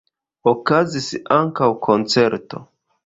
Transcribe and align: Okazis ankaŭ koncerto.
Okazis 0.51 1.09
ankaŭ 1.37 1.69
koncerto. 1.89 2.65